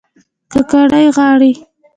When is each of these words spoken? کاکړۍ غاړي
کاکړۍ 0.51 1.05
غاړي 1.17 1.51